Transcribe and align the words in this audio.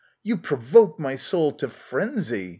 You 0.23 0.35
provoke 0.35 0.97
my 0.99 1.15
soul 1.15 1.51
to 1.51 1.69
frenzy 1.69 2.49